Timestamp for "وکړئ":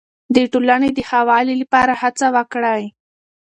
2.35-2.83